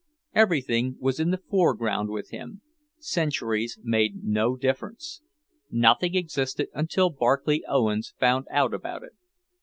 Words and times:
Everything 0.33 0.97
was 0.99 1.19
in 1.19 1.29
the 1.29 1.37
foreground 1.47 2.09
with 2.09 2.31
him; 2.31 2.61
centuries 2.97 3.77
made 3.83 4.23
no 4.23 4.55
difference. 4.55 5.21
Nothing 5.69 6.15
existed 6.15 6.69
until 6.73 7.11
Barclay 7.11 7.61
Owens 7.67 8.15
found 8.19 8.47
out 8.49 8.73
about 8.73 9.03
it. 9.03 9.11